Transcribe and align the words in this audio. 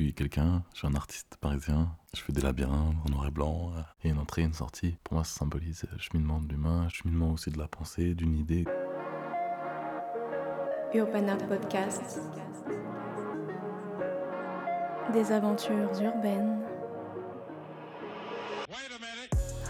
suis 0.00 0.14
quelqu'un, 0.14 0.62
je 0.72 0.78
suis 0.78 0.86
un 0.86 0.94
artiste 0.94 1.36
parisien, 1.42 1.94
je 2.16 2.22
fais 2.22 2.32
des 2.32 2.40
labyrinthes 2.40 2.94
en 3.04 3.10
noir 3.10 3.26
et 3.26 3.30
blanc, 3.30 3.72
et 4.02 4.08
une 4.08 4.18
entrée, 4.18 4.42
une 4.42 4.54
sortie. 4.54 4.96
Pour 5.04 5.14
moi, 5.14 5.24
ça 5.24 5.40
symbolise 5.40 5.84
le 5.92 5.98
cheminement 5.98 6.40
de 6.40 6.48
l'humain, 6.48 6.84
le 6.84 6.88
cheminement 6.88 7.32
aussi 7.32 7.50
de 7.50 7.58
la 7.58 7.68
pensée, 7.68 8.14
d'une 8.14 8.34
idée. 8.34 8.64
Urban 10.94 11.28
Art 11.28 11.46
Podcast. 11.46 12.18
Des 15.12 15.32
aventures 15.32 15.92
urbaines. 16.00 16.62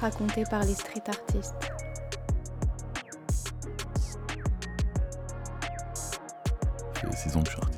Racontées 0.00 0.44
par 0.48 0.62
les 0.62 0.74
street 0.74 1.02
artistes. 1.08 1.72
Ça 6.94 7.00
fait 7.00 7.16
6 7.16 7.36
ans 7.36 7.42
que 7.42 7.50
je 7.50 7.56
suis 7.56 7.70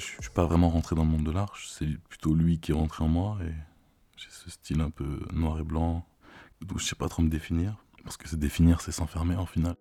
je 0.00 0.22
suis 0.22 0.30
pas 0.34 0.46
vraiment 0.46 0.68
rentré 0.68 0.96
dans 0.96 1.04
le 1.04 1.10
monde 1.10 1.24
de 1.24 1.30
l'art, 1.30 1.54
c'est 1.56 1.98
plutôt 2.08 2.34
lui 2.34 2.58
qui 2.58 2.72
est 2.72 2.74
rentré 2.74 3.04
en 3.04 3.08
moi. 3.08 3.38
Et 3.42 3.52
j'ai 4.16 4.30
ce 4.30 4.50
style 4.50 4.80
un 4.80 4.90
peu 4.90 5.20
noir 5.32 5.58
et 5.58 5.64
blanc, 5.64 6.06
d'où 6.60 6.78
je 6.78 6.84
sais 6.84 6.96
pas 6.96 7.08
trop 7.08 7.22
me 7.22 7.28
définir. 7.28 7.76
Parce 8.04 8.16
que 8.16 8.28
se 8.28 8.36
définir, 8.36 8.80
c'est 8.80 8.92
s'enfermer 8.92 9.36
en 9.36 9.46
final. 9.46 9.76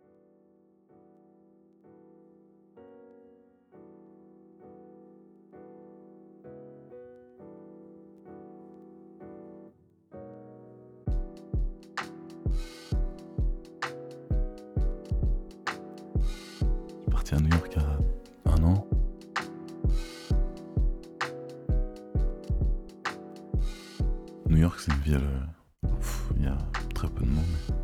A 27.05 27.08
très 27.08 27.78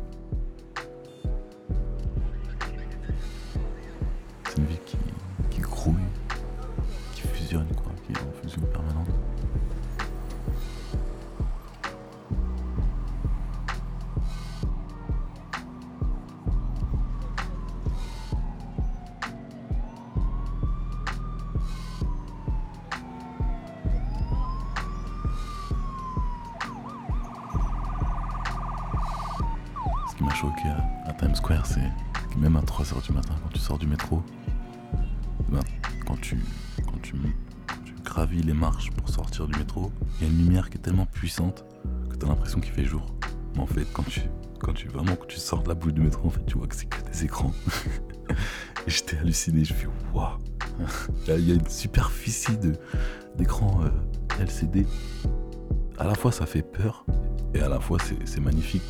même 32.36 32.56
à 32.56 32.60
3h 32.60 33.04
du 33.06 33.12
matin, 33.12 33.34
quand 33.42 33.48
tu 33.50 33.58
sors 33.58 33.78
du 33.78 33.86
métro, 33.86 34.22
ben, 35.48 35.60
quand, 36.06 36.20
tu, 36.20 36.38
quand, 36.84 37.00
tu, 37.02 37.14
gravis 38.04 38.42
les 38.42 38.52
marches 38.52 38.90
pour 38.90 39.08
sortir 39.08 39.46
du 39.46 39.58
métro, 39.58 39.90
il 40.20 40.26
y 40.26 40.30
a 40.30 40.32
une 40.32 40.38
lumière 40.38 40.70
qui 40.70 40.78
est 40.78 40.80
tellement 40.80 41.06
puissante 41.06 41.64
que 42.10 42.16
tu 42.16 42.24
as 42.26 42.28
l'impression 42.28 42.60
qu'il 42.60 42.72
fait 42.72 42.84
jour. 42.84 43.06
Mais 43.54 43.60
en 43.60 43.66
fait, 43.66 43.86
quand 43.92 44.04
tu, 44.04 44.20
quand 44.60 44.72
tu 44.72 44.88
vraiment 44.88 45.16
quand 45.16 45.26
tu 45.26 45.38
sors 45.38 45.62
de 45.62 45.68
la 45.68 45.74
bouche 45.74 45.94
du 45.94 46.00
métro, 46.00 46.28
en 46.28 46.30
fait, 46.30 46.44
tu 46.46 46.58
vois 46.58 46.66
que 46.66 46.74
c'est 46.74 46.86
que 46.86 47.10
des 47.10 47.24
écrans. 47.24 47.52
Et 48.86 48.90
j'étais 48.90 49.18
halluciné, 49.18 49.64
je 49.64 49.74
fais 49.74 49.88
waouh! 50.12 50.38
Il 51.28 51.48
y 51.48 51.52
a 51.52 51.54
une 51.54 51.68
superficie 51.68 52.58
d'écran 53.36 53.80
euh, 53.82 54.42
LCD. 54.42 54.86
À 55.98 56.04
la 56.04 56.14
fois, 56.14 56.30
ça 56.30 56.44
fait 56.44 56.62
peur 56.62 57.06
et 57.54 57.60
à 57.60 57.68
la 57.68 57.80
fois, 57.80 57.98
c'est 58.24 58.40
magnifique. 58.40 58.82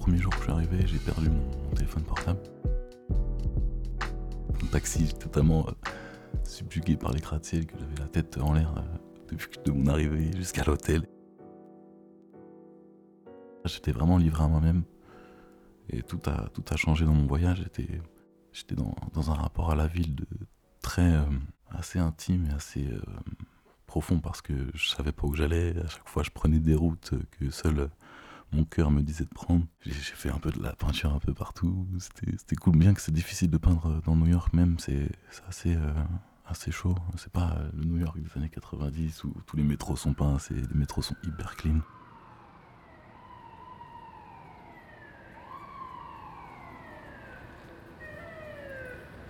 Premier 0.00 0.16
jour 0.16 0.30
que 0.32 0.38
je 0.38 0.42
suis 0.44 0.52
arrivé, 0.52 0.86
j'ai 0.86 0.98
perdu 0.98 1.28
mon, 1.28 1.36
mon 1.36 1.74
téléphone 1.74 2.02
portable. 2.04 2.40
Le 4.62 4.66
taxi, 4.68 5.04
j'étais 5.06 5.18
totalement 5.18 5.68
euh, 5.68 5.72
subjugué 6.42 6.96
par 6.96 7.12
les 7.12 7.20
gratte-ciel 7.20 7.66
que 7.66 7.78
j'avais 7.78 7.96
la 7.98 8.08
tête 8.08 8.38
en 8.38 8.54
l'air 8.54 8.74
euh, 8.78 8.80
depuis 9.28 9.60
de 9.62 9.70
mon 9.70 9.86
arrivée 9.88 10.34
jusqu'à 10.34 10.64
l'hôtel. 10.64 11.06
J'étais 13.66 13.92
vraiment 13.92 14.16
livré 14.16 14.42
à 14.42 14.48
moi-même 14.48 14.84
et 15.90 16.02
tout 16.02 16.20
a, 16.24 16.48
tout 16.48 16.64
a 16.70 16.76
changé 16.76 17.04
dans 17.04 17.12
mon 17.12 17.26
voyage. 17.26 17.58
J'étais, 17.58 18.00
j'étais 18.52 18.76
dans, 18.76 18.94
dans 19.12 19.30
un 19.30 19.34
rapport 19.34 19.70
à 19.70 19.74
la 19.74 19.86
ville 19.86 20.14
de 20.14 20.26
très 20.80 21.14
euh, 21.14 21.24
assez 21.68 21.98
intime 21.98 22.46
et 22.50 22.54
assez 22.54 22.88
profond 23.84 24.18
parce 24.18 24.40
que 24.40 24.54
je 24.72 24.88
savais 24.88 25.12
pas 25.12 25.26
où 25.26 25.34
j'allais. 25.34 25.76
À 25.76 25.88
chaque 25.88 26.08
fois, 26.08 26.22
je 26.22 26.30
prenais 26.30 26.58
des 26.58 26.74
routes 26.74 27.12
que 27.32 27.50
seul 27.50 27.90
mon 28.52 28.64
cœur 28.64 28.90
me 28.90 29.02
disait 29.02 29.24
de 29.24 29.30
prendre. 29.30 29.64
J'ai 29.82 29.92
fait 29.92 30.30
un 30.30 30.38
peu 30.38 30.50
de 30.50 30.62
la 30.62 30.72
peinture 30.74 31.12
un 31.14 31.18
peu 31.18 31.34
partout. 31.34 31.86
C'était 31.98 32.56
cool. 32.56 32.76
Bien 32.76 32.94
que 32.94 33.00
c'est 33.00 33.12
difficile 33.12 33.50
de 33.50 33.58
peindre 33.58 34.00
dans 34.04 34.16
New 34.16 34.26
York 34.26 34.52
même, 34.52 34.78
c'est 34.78 35.08
assez, 35.48 35.74
euh, 35.74 35.92
assez 36.46 36.72
chaud. 36.72 36.96
C'est 37.16 37.32
pas 37.32 37.56
euh, 37.58 37.70
le 37.74 37.84
New 37.84 37.98
York 37.98 38.18
des 38.20 38.38
années 38.38 38.50
90 38.50 39.24
où 39.24 39.34
tous 39.46 39.56
les 39.56 39.62
métros 39.62 39.96
sont 39.96 40.14
peints, 40.14 40.38
les 40.50 40.62
métros 40.74 41.02
sont 41.02 41.16
hyper 41.24 41.56
clean. 41.56 41.80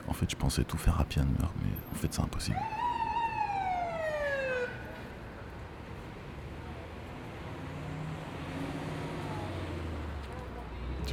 En 0.09 0.13
fait, 0.13 0.29
je 0.29 0.37
pensais 0.37 0.65
tout 0.65 0.77
faire 0.77 0.99
à 0.99 1.05
pied 1.05 1.23
New 1.23 1.29
mais 1.31 1.71
en 1.93 1.95
fait, 1.95 2.13
c'est 2.13 2.23
impossible. 2.23 2.59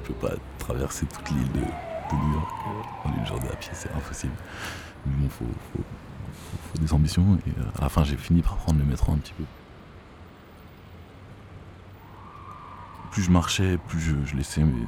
Peux 0.07 0.27
pas 0.27 0.33
traverser 0.59 1.05
toute 1.05 1.29
l'île 1.31 1.51
de, 1.51 1.59
New 1.59 2.33
York 2.33 2.55
euh, 2.67 3.09
en 3.09 3.17
une 3.17 3.25
journée 3.25 3.49
à 3.51 3.55
pied, 3.55 3.71
c'est 3.73 3.91
impossible. 3.91 4.33
Mais 5.05 5.13
bon, 5.13 5.29
faut, 5.29 5.45
faut, 5.73 6.79
des 6.79 6.93
ambitions, 6.93 7.37
et 7.45 7.49
euh, 7.49 7.63
à 7.79 7.81
la 7.81 7.89
fin, 7.89 8.03
j'ai 8.03 8.15
fini 8.15 8.41
par 8.41 8.55
prendre 8.55 8.79
le 8.79 8.85
métro 8.85 9.11
un 9.11 9.17
petit 9.17 9.33
peu. 9.33 9.43
Plus 13.11 13.23
je 13.23 13.31
marchais, 13.31 13.77
plus 13.77 13.99
je, 13.99 14.35
laissais 14.35 14.63
mes, 14.63 14.85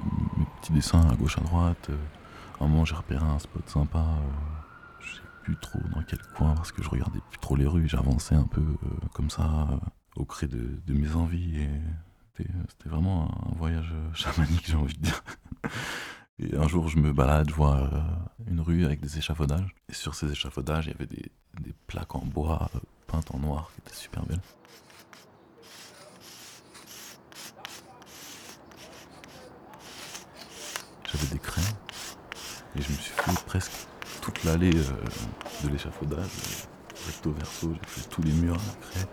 petits 0.62 0.72
dessins 0.72 1.06
à 1.09 1.16
gauche, 1.16 1.38
à 1.38 1.41
droite. 1.41 1.90
euh, 1.90 1.97
à 2.62 2.63
un 2.63 2.68
moment, 2.68 2.86
j'ai 2.86 2.96
repéré 2.96 3.25
un 3.25 3.40
spot 3.40 3.68
sympa. 3.69 4.06
je 5.01 5.16
sais 5.16 5.22
plus 5.44 5.57
trop 5.57 5.80
dans 5.94 6.03
quel 6.03 6.19
coin 6.38 6.53
parce 6.56 6.72
que 6.72 6.84
je 6.84 6.90
regardais 6.90 7.19
plus 7.30 7.40
trop 7.40 7.56
les 7.56 7.66
rues. 7.66 7.88
J'avançais 7.88 8.36
un 8.36 8.44
peu 8.44 8.63
comme 9.13 9.30
ça 9.30 9.68
au 10.16 10.25
cré 10.25 10.47
de, 10.47 10.80
de 10.86 10.94
mes 10.94 11.16
envies. 11.16 11.62
Et 11.62 11.69
c'était 12.40 12.52
c'était 12.70 12.90
vraiment 12.90 13.30
un 13.52 13.56
voyage 13.58 13.92
euh, 13.94 14.14
chamanique, 14.14 14.66
j'ai 14.66 14.76
envie 14.76 14.96
de 14.96 15.02
dire. 15.02 15.24
Et 16.40 16.56
un 16.56 16.68
jour, 16.70 16.88
je 16.88 16.98
me 16.98 17.12
balade, 17.12 17.50
je 17.50 17.54
vois 17.54 17.78
euh, 17.78 18.02
une 18.50 18.62
rue 18.62 18.86
avec 18.86 19.02
des 19.02 19.18
échafaudages. 19.18 19.76
Et 19.90 19.94
sur 19.94 20.16
ces 20.16 20.32
échafaudages, 20.32 20.86
il 20.86 20.92
y 20.92 20.96
avait 20.96 21.06
des, 21.06 21.32
des 21.60 21.74
plaques 21.88 22.16
en 22.16 22.26
bois 22.26 22.70
euh, 22.76 22.80
peintes 23.08 23.34
en 23.34 23.40
noir 23.40 23.72
qui 23.74 23.82
étaient 23.82 23.98
super 23.98 24.26
belles. 24.26 24.40
J'avais 31.12 31.28
des 31.28 31.40
crayons. 31.40 31.68
Et 32.76 32.82
je 32.82 32.92
me 32.92 32.98
suis 32.98 33.14
fait 33.14 33.46
presque 33.46 33.72
toute 34.22 34.44
l'allée 34.46 34.76
euh, 34.76 35.64
de 35.66 35.70
l'échafaudage, 35.70 36.20
euh, 36.20 37.06
recto 37.08 37.32
verso, 37.32 37.74
j'ai 37.74 37.90
fait 37.90 38.10
tous 38.10 38.22
les 38.22 38.32
murs 38.32 38.56
à 38.56 38.58
la 38.58 38.88
craie. 38.88 39.08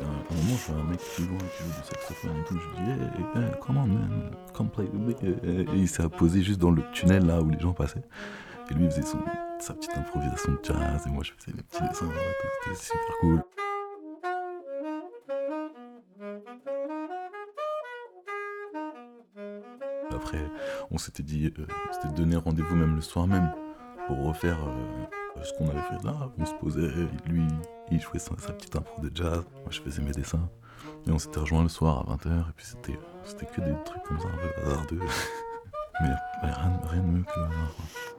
À 0.00 0.06
un 0.06 0.36
moment, 0.36 0.56
je 0.56 0.72
vois 0.72 0.80
un 0.80 0.84
mec 0.84 1.00
plus 1.14 1.26
loin 1.26 1.38
qui 1.38 1.62
joue 1.62 1.70
du 1.70 1.86
saxophone 1.86 2.36
et. 2.38 2.46
Je 2.50 2.54
lui 2.54 2.84
dis, 2.84 2.90
hey, 2.90 3.44
hey, 3.44 3.50
come 3.60 3.76
on 3.76 3.86
man, 3.86 4.30
come 4.52 4.68
play. 4.68 4.88
Et 5.44 5.66
il 5.74 5.88
s'est 5.88 6.08
posé 6.08 6.42
juste 6.42 6.60
dans 6.60 6.70
le 6.70 6.82
tunnel 6.92 7.26
là 7.26 7.40
où 7.40 7.48
les 7.48 7.60
gens 7.60 7.72
passaient. 7.72 8.02
Et 8.70 8.74
lui, 8.74 8.84
il 8.84 8.90
faisait 8.90 9.02
son, 9.02 9.18
sa 9.58 9.74
petite 9.74 9.96
improvisation 9.96 10.52
de 10.52 10.58
jazz. 10.62 11.02
Et 11.06 11.10
moi, 11.10 11.22
je 11.22 11.32
faisais 11.38 11.56
mes 11.56 11.62
petits 11.62 11.82
dessins. 11.82 12.08
C'était 12.64 12.76
super 12.76 13.16
cool. 13.20 13.42
Après, 20.10 20.50
on 20.90 20.98
s'était 20.98 21.22
dit, 21.22 21.52
euh, 21.58 21.66
on 21.88 21.92
s'était 21.92 22.14
donné 22.14 22.36
rendez-vous 22.36 22.76
même 22.76 22.96
le 22.96 23.02
soir 23.02 23.26
même 23.26 23.52
pour 24.06 24.24
refaire 24.24 24.58
euh, 24.66 25.42
ce 25.42 25.52
qu'on 25.54 25.68
avait 25.68 25.82
fait 25.82 26.02
là. 26.04 26.30
On 26.38 26.46
se 26.46 26.54
posait, 26.54 26.90
lui, 27.26 27.46
il 27.90 28.00
jouait 28.00 28.18
sa, 28.18 28.34
petite 28.34 28.76
impro 28.76 29.00
de 29.02 29.10
jazz, 29.14 29.44
moi 29.62 29.70
je 29.70 29.80
faisais 29.80 30.02
mes 30.02 30.12
dessins. 30.12 30.48
Et 31.06 31.10
on 31.10 31.18
s'était 31.18 31.40
rejoint 31.40 31.62
le 31.62 31.68
soir 31.68 32.06
à 32.08 32.16
20h, 32.16 32.40
et 32.40 32.52
puis 32.56 32.66
c'était, 32.66 33.46
que 33.46 33.60
des 33.60 33.74
trucs 33.84 34.02
comme 34.04 34.20
ça, 34.20 34.28
un 34.28 34.36
peu 34.36 34.66
hasardeux. 34.66 35.00
Mais 36.00 36.50
rien, 36.50 36.98
de 36.98 37.06
mieux 37.06 37.22
que 37.22 37.40
le. 37.40 38.13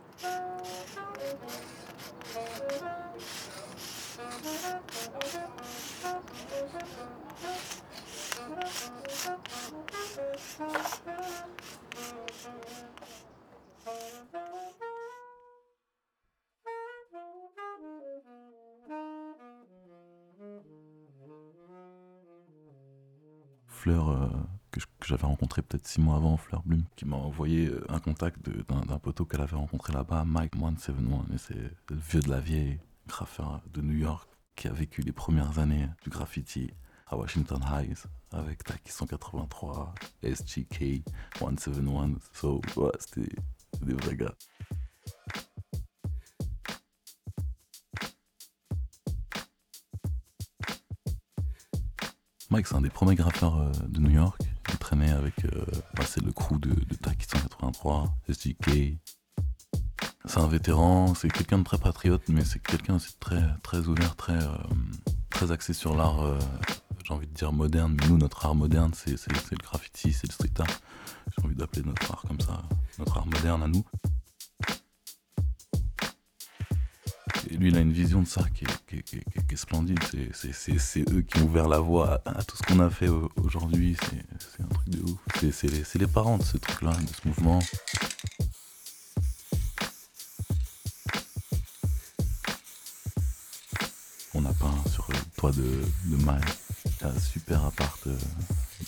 Fleur, 23.85 24.09
euh, 24.09 24.27
que 24.71 24.79
j'avais 25.05 25.27
rencontré 25.27 25.61
peut-être 25.61 25.85
six 25.85 26.01
mois 26.01 26.15
avant, 26.15 26.37
Fleur 26.37 26.63
Bloom, 26.65 26.85
qui 26.95 27.05
m'a 27.05 27.17
envoyé 27.17 27.67
euh, 27.67 27.85
un 27.87 27.99
contact 27.99 28.39
d'un 28.49 28.97
poteau 28.97 29.25
qu'elle 29.25 29.41
avait 29.41 29.55
rencontré 29.55 29.93
là-bas, 29.93 30.23
Mike 30.25 30.55
171. 30.55 31.25
Et 31.31 31.37
c'est 31.37 31.53
le 31.53 31.95
vieux 31.95 32.21
de 32.21 32.29
la 32.31 32.39
vieille, 32.39 32.79
graffeur 33.07 33.61
de 33.71 33.81
New 33.81 33.95
York, 33.95 34.27
qui 34.55 34.67
a 34.67 34.73
vécu 34.73 35.03
les 35.03 35.11
premières 35.11 35.59
années 35.59 35.87
du 36.01 36.09
graffiti 36.09 36.73
à 37.05 37.15
Washington 37.15 37.61
Heights 37.61 38.07
avec 38.31 38.63
Taki 38.63 38.91
183, 38.91 39.93
SGK 40.23 41.03
171. 41.37 42.17
So, 42.33 42.59
c'était 42.97 43.35
des 43.83 43.93
vrais 43.93 44.15
gars. 44.15 44.33
Mike, 52.55 52.67
c'est 52.67 52.75
un 52.75 52.81
des 52.81 52.89
premiers 52.89 53.15
graffeurs 53.15 53.59
euh, 53.59 53.69
de 53.89 53.99
New 53.99 54.11
York. 54.11 54.39
Il 54.69 54.77
traînait 54.77 55.11
avec. 55.11 55.43
euh, 55.43 55.65
bah, 55.93 56.05
le 56.23 56.31
crew 56.31 56.57
de, 56.57 56.69
de 56.69 56.95
Taki 56.95 57.27
183, 57.27 58.15
SGK. 58.29 58.97
C'est 60.23 60.39
un 60.39 60.47
vétéran, 60.47 61.13
c'est 61.15 61.29
quelqu'un 61.29 61.57
de 61.57 61.65
très 61.65 61.77
patriote, 61.77 62.21
mais 62.29 62.45
c'est 62.45 62.59
quelqu'un 62.59 62.95
aussi 62.95 63.13
très, 63.19 63.43
très 63.61 63.79
ouvert, 63.89 64.15
très, 64.15 64.41
euh, 64.41 64.47
très 65.29 65.51
axé 65.51 65.73
sur 65.73 65.97
l'art, 65.97 66.21
j'ai 67.05 67.13
envie 67.13 67.27
de 67.27 67.33
dire 67.33 67.51
moderne. 67.51 67.97
Mais 67.99 68.07
nous, 68.07 68.17
notre 68.17 68.45
art 68.45 68.55
moderne, 68.55 68.93
c'est 68.93 69.11
le 69.11 69.57
graffiti, 69.61 70.13
c'est 70.13 70.27
le 70.27 70.31
street 70.31 70.53
art. 70.59 70.79
J'ai 71.37 71.45
envie 71.45 71.55
d'appeler 71.55 71.83
notre 71.83 72.09
art 72.09 72.23
comme 72.25 72.39
ça, 72.39 72.61
notre 72.99 73.17
art 73.17 73.27
moderne 73.27 73.63
à 73.63 73.67
nous. 73.67 73.83
Lui, 77.57 77.69
il 77.69 77.77
a 77.77 77.79
une 77.81 77.91
vision 77.91 78.21
de 78.21 78.27
ça 78.27 78.43
qui 78.53 78.65
est, 78.65 79.55
splendide. 79.55 79.99
C'est- 80.33 81.09
eux 81.11 81.21
qui 81.21 81.39
ont 81.39 81.45
ouvert 81.45 81.67
la 81.67 81.79
voie 81.79 82.21
à, 82.25 82.43
tout 82.43 82.57
ce 82.57 82.63
qu'on 82.63 82.79
a 82.79 82.89
fait 82.89 83.07
au- 83.07 83.31
aujourd'hui. 83.43 83.95
C'est 84.39 84.63
un 84.63 84.67
truc 84.67 84.89
de 84.89 85.01
ouf. 85.03 85.19
C'est- 85.53 85.97
les, 85.97 86.07
parents 86.07 86.37
de 86.37 86.43
ce 86.43 86.57
truc-là, 86.57 86.91
de 86.91 87.07
ce 87.07 87.27
mouvement. 87.27 87.59
On 94.33 94.45
a 94.45 94.53
peint 94.53 94.83
sur 94.91 95.07
le 95.09 95.17
toit 95.37 95.51
de, 95.51 95.81
de 96.05 96.23
Mal. 96.23 96.41
Un 97.01 97.19
super 97.19 97.63
appart 97.65 98.07
euh, 98.07 98.17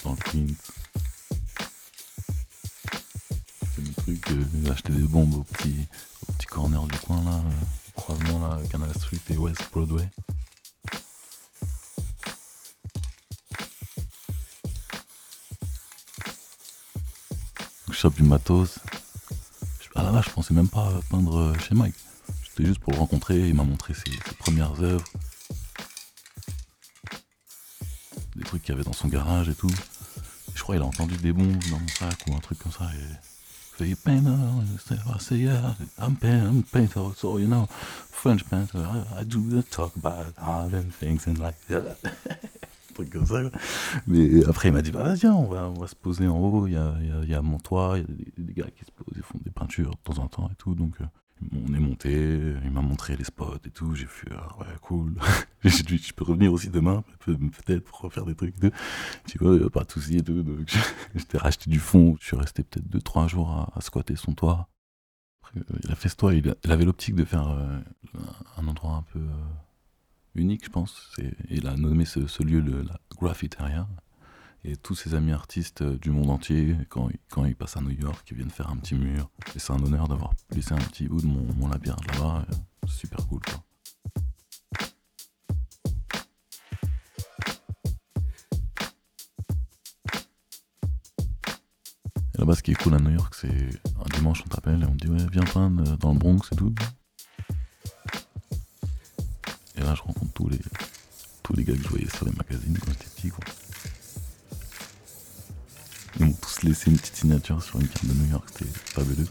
dans 0.04 0.12
le 0.12 0.18
Queens. 0.18 0.54
C'est 3.76 3.82
le 3.88 3.94
truc, 3.94 4.32
euh, 4.32 4.72
acheté 4.72 4.92
des 4.92 5.04
bombes 5.08 5.36
au 5.36 5.44
petit, 5.44 5.88
corner 6.50 6.86
du 6.88 6.98
coin 7.00 7.24
là, 7.24 7.44
croisement 7.98 8.40
là, 8.40 8.58
Canal 8.70 8.90
Street 8.94 9.20
et 9.30 9.38
West 9.38 9.62
Broadway. 9.74 10.10
Je 17.92 18.08
du 18.10 18.24
matos. 18.24 18.80
Ah 19.96 20.04
là 20.04 20.12
là, 20.12 20.22
je 20.24 20.30
pensais 20.30 20.54
même 20.54 20.70
pas 20.70 20.94
peindre 21.10 21.38
euh, 21.38 21.58
chez 21.58 21.74
Mike. 21.74 21.96
C'était 22.48 22.66
juste 22.66 22.80
pour 22.80 22.94
le 22.94 23.00
rencontrer, 23.00 23.50
il 23.50 23.56
m'a 23.56 23.64
montré 23.64 23.96
ses, 23.96 24.12
ses 24.12 24.36
premières 24.38 24.80
œuvres. 24.84 25.04
Des 28.36 28.44
trucs 28.44 28.62
qu'il 28.62 28.74
y 28.74 28.76
avait 28.76 28.84
dans 28.84 28.94
son 28.94 29.08
garage 29.08 29.50
et 29.50 29.56
tout. 29.56 29.72
Je 30.54 30.62
crois 30.62 30.76
qu'il 30.76 30.84
a 30.84 30.86
entendu 30.86 31.18
des 31.18 31.34
bombes 31.34 31.58
dans 31.72 31.80
mon 31.80 31.88
sac 31.88 32.18
ou 32.28 32.36
un 32.36 32.40
truc 32.40 32.60
comme 32.60 32.72
ça. 32.72 32.88
Et... 32.94 33.37
You 33.86 33.96
painter? 33.96 34.38
Yeah, 35.32 35.74
I'm 36.00 36.16
painter, 36.16 36.48
I'm 36.48 36.64
painter, 36.64 37.02
so 37.16 37.38
you 37.38 37.48
know, 37.48 37.68
French 38.12 38.44
painter, 38.50 38.80
I, 38.80 39.20
I 39.20 39.24
do 39.24 39.62
talk 39.64 39.96
about 39.96 40.26
art 40.38 40.74
and 40.74 40.92
things 40.94 41.28
and 41.28 41.38
like 41.38 41.56
that. 41.68 41.98
Comme 43.12 43.28
ça. 43.28 43.44
Mais 44.08 44.44
après, 44.46 44.70
il 44.70 44.74
m'a 44.74 44.82
dit, 44.82 44.90
bah, 44.92 45.14
viens, 45.14 45.34
on 45.36 45.46
va, 45.46 45.70
on 45.70 45.80
va 45.80 45.86
se 45.88 45.94
poser 45.94 46.28
en 46.28 46.36
haut, 46.40 46.66
il 46.66 46.74
y 46.74 46.78
a, 46.78 46.96
y 47.00 47.12
a- 47.12 47.26
y 47.26 47.34
a 47.36 47.44
mon 47.44 47.60
toit, 47.60 48.00
il 48.00 48.02
y 48.02 48.04
a 48.04 48.08
des, 48.08 48.44
des 48.44 48.54
gars 48.54 48.68
qui 48.76 48.84
se 48.86 48.90
posent, 48.92 49.14
ils 49.16 49.22
font 49.22 49.38
des 49.46 49.52
peintures 49.52 49.92
de 49.92 49.98
temps 50.14 50.24
en 50.24 50.28
temps 50.28 50.50
et 50.52 50.56
tout. 50.56 50.74
Donc, 50.74 50.96
euh, 51.00 51.06
on 51.54 51.74
est 51.74 51.80
monté, 51.80 52.12
il 52.64 52.72
m'a 52.72 52.82
montré 52.82 53.16
les 53.16 53.24
spots 53.24 53.58
et 53.66 53.70
tout. 53.70 53.96
J'ai 53.96 54.06
fait, 54.06 54.32
ah 54.36 54.58
ouais, 54.60 54.66
cool. 54.82 55.16
Dit, 55.64 55.98
je 55.98 56.14
peux 56.14 56.24
revenir 56.24 56.54
aussi 56.54 56.70
demain, 56.70 57.04
peut- 57.20 57.38
peut-être 57.38 57.84
pour 57.84 58.00
refaire 58.00 58.26
des 58.26 58.36
trucs. 58.36 58.60
tout. 58.60 58.70
Tu 59.26 59.38
vois, 59.38 59.70
pas 59.70 59.84
de 59.84 59.92
souci 59.92 60.18
et 60.18 60.24
tout. 60.24 60.44
Je 61.16 61.24
t'ai 61.24 61.38
racheté 61.38 61.70
du 61.70 61.80
fond. 61.80 62.16
Je 62.20 62.28
suis 62.28 62.38
resté 62.38 62.64
peut-être 62.64 62.88
2-3 62.88 63.28
jours 63.28 63.72
à, 63.76 63.82
squatter 63.82 64.16
son 64.16 64.34
toit. 64.34 64.68
Euh, 65.56 65.62
il 65.84 65.92
a 65.92 65.96
fait 65.96 66.10
ce 66.10 66.16
toit, 66.16 66.34
il, 66.34 66.56
avait 66.70 66.86
l'optique 66.86 67.16
de 67.16 67.26
faire 67.26 67.50
euh, 67.50 67.80
un 68.58 68.68
endroit 68.68 68.96
un 68.96 69.04
peu 69.14 69.20
euh, 69.20 69.46
unique, 70.36 70.66
je 70.66 70.70
pense. 70.70 71.16
Il 71.50 71.68
a 71.68 71.76
nommé 71.76 72.06
ce, 72.06 72.44
lieu 72.44 72.60
le, 72.60 72.82
la 72.84 73.00
Graffiteria. 73.20 73.88
Et 74.64 74.76
tous 74.76 74.96
ses 74.96 75.14
amis 75.16 75.32
artistes 75.32 75.82
euh, 75.82 75.98
du 75.98 76.10
monde 76.12 76.30
entier, 76.30 76.76
quand, 76.90 77.10
ils- 77.46 77.56
passent 77.56 77.78
à 77.78 77.82
New 77.82 77.92
York, 77.92 78.28
ils 78.32 78.36
viennent 78.38 78.50
faire 78.50 78.70
un 78.70 78.78
petit 78.78 78.96
mur. 78.96 79.30
Et 79.56 79.60
c'est 79.60 79.72
un 79.72 79.82
honneur 79.82 80.08
d'avoir 80.08 80.32
laissé 80.52 80.74
un 80.74 80.78
petit 80.78 81.08
bout 81.08 81.22
de 81.22 81.28
mon, 81.28 81.54
mon 81.54 81.68
labyrinthe 81.70 82.06
là-bas. 82.08 82.46
euh, 82.50 82.56
C'est 82.88 83.08
super 83.08 83.26
cool, 83.28 83.42
quoi. 83.42 83.64
Et 92.36 92.38
là-bas, 92.40 92.56
ce 92.56 92.64
qui 92.64 92.72
est 92.72 92.76
cool 92.76 92.94
à 92.96 93.00
New 93.00 93.12
York, 93.12 93.34
c'est 93.36 93.48
un 93.50 94.10
dimanche, 94.18 94.44
on 94.46 94.50
t'appelle 94.50 94.82
et 94.84 94.86
on 94.86 94.96
te 94.96 95.06
dit, 95.06 95.12
ouais, 95.12 95.26
viens 95.32 95.44
peindre 95.44 95.84
euh, 95.92 95.96
dans 95.98 96.14
le 96.14 96.20
Bronx 96.20 96.40
et 96.52 96.56
tout. 96.56 96.74
Et 99.76 99.82
là, 99.82 99.96
je 99.96 100.02
rencontre 100.02 100.34
tous 100.34 100.50
les, 100.50 100.60
tous 101.44 101.54
les 101.54 101.64
gars 101.64 101.74
que 101.74 101.82
je 101.84 101.88
voyais 101.88 102.10
sur 102.10 102.26
les 102.26 102.32
magazines 102.34 102.78
quand 102.78 102.92
j'étais 102.92 103.10
petit, 103.16 103.30
quoi. 103.30 103.44
Laissé 106.68 106.92
une 106.92 106.98
petite 106.98 107.16
signature 107.16 107.64
sur 107.64 107.80
une 107.80 107.88
carte 107.88 108.06
de 108.06 108.14
New 108.14 108.30
York, 108.30 108.46
c'était 108.52 108.70
fabuleux. 108.94 109.28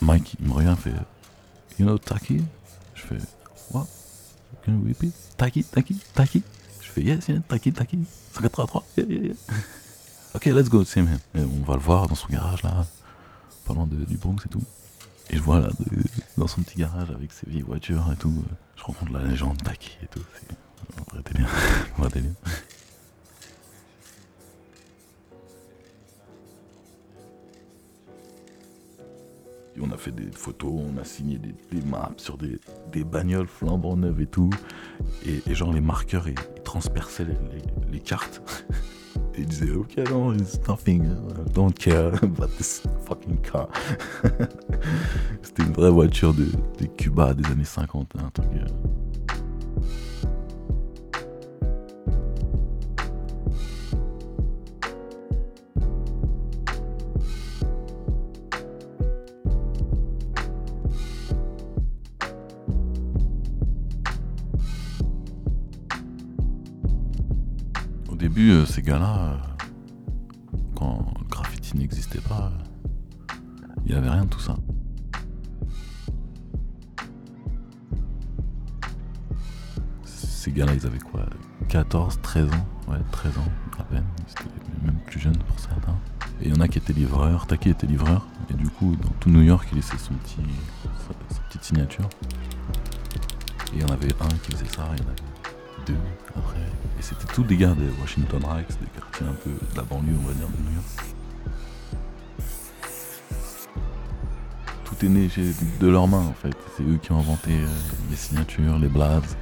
Mike, 0.00 0.34
il 0.40 0.46
me 0.48 0.52
regarde, 0.52 0.78
fait 0.78 0.92
You 1.78 1.86
know 1.86 1.98
Taki? 1.98 2.42
Je 2.94 3.02
fais 3.02 3.18
What? 3.70 3.86
Can 4.64 4.72
you 4.72 4.88
repeat 4.88 5.12
Taki, 5.36 5.62
Taki, 5.64 5.94
Taki? 6.14 6.42
Je 6.80 6.88
fais 6.90 7.02
Yes, 7.02 7.28
yes, 7.28 7.40
Taki, 7.48 7.72
Taki 7.72 7.98
183 8.32 8.84
Yeah, 8.96 9.04
yeah, 9.08 9.20
yeah. 9.26 9.34
Ok, 10.34 10.46
let's 10.46 10.68
go, 10.70 10.82
him. 10.84 11.08
Et 11.34 11.40
on 11.40 11.62
va 11.64 11.74
le 11.74 11.80
voir 11.80 12.08
dans 12.08 12.14
son 12.14 12.28
garage 12.28 12.62
là, 12.62 12.86
pas 13.66 13.74
loin 13.74 13.86
de- 13.86 14.04
du 14.06 14.16
Bronx 14.16 14.36
et 14.46 14.48
tout. 14.48 14.62
Et 15.30 15.36
je 15.36 15.42
vois 15.42 15.60
là, 15.60 15.68
dans 16.38 16.46
son 16.46 16.62
petit 16.62 16.78
garage 16.78 17.10
avec 17.10 17.32
ses 17.32 17.48
vieilles 17.48 17.62
voitures 17.62 18.10
et 18.12 18.16
tout, 18.16 18.30
euh, 18.46 18.54
je 18.76 18.82
rencontre 18.82 19.12
la 19.12 19.22
légende 19.24 19.62
Taki 19.62 19.90
et 20.02 20.06
tout. 20.06 20.22
C'est 20.40 20.56
on 29.82 29.90
a 29.90 29.96
fait 29.96 30.12
des 30.12 30.30
photos, 30.32 30.72
on 30.72 30.96
a 30.98 31.04
signé 31.04 31.38
des, 31.38 31.82
maps 31.82 32.12
sur 32.16 32.38
des, 32.38 32.58
des 32.92 33.04
bagnoles 33.04 33.46
flambant 33.46 33.96
neuves 33.96 34.20
et 34.20 34.26
tout. 34.26 34.50
Et, 35.26 35.54
genre 35.54 35.72
les 35.72 35.80
marqueurs, 35.80 36.28
ils, 36.28 36.34
transperçaient 36.64 37.24
les, 37.24 37.36
les- 37.90 38.00
cartes. 38.00 38.42
Et 39.34 39.40
ils 39.40 39.46
disaient, 39.46 39.72
ok, 39.72 39.96
non, 40.10 40.32
it's 40.34 40.58
nothing, 40.68 41.04
don't 41.52 41.72
care 41.72 42.14
about 42.22 42.48
this 42.56 42.82
fucking 43.06 43.38
car. 43.38 43.68
C'était 45.42 45.64
une 45.64 45.72
vraie 45.72 45.90
voiture 45.90 46.32
de, 46.32 46.46
de 46.78 46.86
Cuba 46.86 47.34
des 47.34 47.50
années 47.50 47.64
50, 47.64 48.14
un 48.18 48.30
truc. 48.30 48.46
Début, 68.22 68.52
euh, 68.52 68.64
ces 68.64 68.82
gars-là, 68.82 69.18
euh, 69.18 70.56
quand 70.76 71.12
le 71.18 71.28
graffiti 71.28 71.76
n'existait 71.76 72.20
pas, 72.20 72.52
euh, 72.52 73.34
il 73.84 73.90
n'y 73.90 73.98
avait 73.98 74.10
rien 74.10 74.24
de 74.24 74.30
tout 74.30 74.38
ça. 74.38 74.56
Ces 80.04 80.52
gars-là, 80.52 80.72
ils 80.72 80.86
avaient 80.86 81.00
quoi 81.00 81.26
14, 81.68 82.20
13 82.22 82.46
ans? 82.46 82.66
Ouais, 82.88 82.98
13 83.10 83.38
ans 83.38 83.52
à 83.80 83.82
peine. 83.82 84.04
C'était 84.28 84.44
même 84.84 85.00
plus 85.04 85.18
jeune 85.18 85.36
pour 85.38 85.58
certains. 85.58 85.98
Et 86.40 86.46
il 86.46 86.54
y 86.54 86.56
en 86.56 86.60
a 86.60 86.68
qui 86.68 86.78
étaient 86.78 86.92
livreurs. 86.92 87.48
Taki 87.48 87.70
était 87.70 87.88
livreur. 87.88 88.28
Et 88.50 88.54
du 88.54 88.68
coup, 88.68 88.94
dans 89.02 89.10
tout 89.18 89.30
New 89.30 89.42
York, 89.42 89.66
il 89.72 89.76
laissait 89.76 89.98
son 89.98 90.14
sa, 90.24 91.40
petite 91.48 91.64
signature. 91.64 92.08
Et 93.72 93.76
il 93.76 93.82
y 93.82 93.84
en 93.84 93.88
avait 93.88 94.12
un 94.20 94.28
qui 94.44 94.52
faisait 94.52 94.68
ça, 94.68 94.88
il 94.96 95.02
y 95.02 95.31
Et 95.90 97.02
c'était 97.02 97.32
tous 97.32 97.42
des 97.44 97.56
gars 97.56 97.74
de 97.74 97.88
Washington 98.00 98.42
Heights, 98.44 98.78
des 98.80 98.86
quartiers 99.00 99.26
un 99.26 99.32
peu 99.32 99.50
de 99.50 99.76
la 99.76 99.82
banlieue, 99.82 100.14
on 100.22 100.26
va 100.26 100.34
dire, 100.34 100.48
de 100.48 100.62
New 100.62 100.74
York. 100.74 101.14
Tout 104.84 105.06
est 105.06 105.08
né 105.08 105.28
de 105.80 105.86
leurs 105.88 106.06
mains 106.06 106.26
en 106.26 106.34
fait. 106.34 106.54
C'est 106.76 106.82
eux 106.82 106.98
qui 107.02 107.12
ont 107.12 107.18
inventé 107.18 107.50
euh, 107.50 107.66
les 108.10 108.16
signatures, 108.16 108.78
les 108.78 108.88
blazes. 108.88 109.36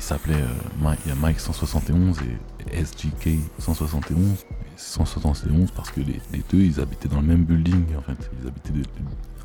S'appelait 0.00 0.34
euh, 0.34 0.94
il 1.06 1.12
a 1.12 1.14
Mike 1.14 1.40
171 1.40 2.18
et 2.20 2.84
SGK 2.84 3.38
171. 3.58 4.44
171 4.76 5.70
parce 5.70 5.90
que 5.90 6.00
les, 6.00 6.20
deux 6.50 6.58
ils 6.58 6.80
habitaient 6.80 7.08
dans 7.08 7.20
le 7.20 7.26
même 7.26 7.44
building 7.44 7.84
en 7.96 8.00
fait. 8.00 8.30
Ils 8.40 8.48
habitaient 8.48 8.72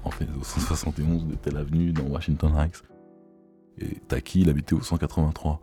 en 0.03 0.11
fait 0.11 0.27
au 0.39 0.43
171 0.43 1.27
de 1.27 1.35
Tel 1.35 1.57
Avenue 1.57 1.91
dans 1.91 2.03
Washington 2.03 2.57
Heights. 2.57 2.83
Et 3.77 3.99
Taki 4.07 4.41
il 4.41 4.49
habitait 4.49 4.73
au 4.73 4.81
183. 4.81 5.61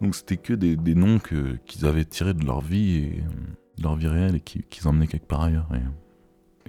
Donc 0.00 0.14
c'était 0.14 0.36
que 0.36 0.52
des, 0.52 0.94
noms 0.94 1.18
qu'ils 1.18 1.86
avaient 1.86 2.04
tirés 2.04 2.34
de 2.34 2.44
leur 2.44 2.60
vie 2.60 2.96
et 2.96 3.24
de 3.78 3.82
leur 3.82 3.96
vie 3.96 4.08
réelle 4.08 4.36
et 4.36 4.40
qu'ils 4.40 4.88
emmenaient 4.88 5.06
quelque 5.06 5.26
part 5.26 5.42
ailleurs. 5.42 5.68